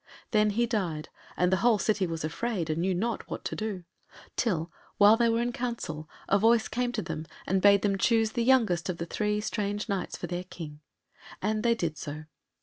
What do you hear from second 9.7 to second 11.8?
Knights for their King. And they